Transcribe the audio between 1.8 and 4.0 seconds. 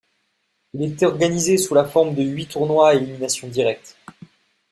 forme de huit tournois à élimination directe.